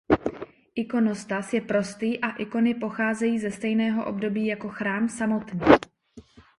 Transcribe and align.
Ikonostas 0.75 1.53
je 1.53 1.61
prostý 1.61 2.19
a 2.19 2.31
ikony 2.35 2.73
pocházejí 2.75 3.39
ze 3.39 3.51
stejného 3.51 4.05
období 4.05 4.45
jako 4.45 4.69
chrám 4.69 5.09
samotný. 5.09 5.59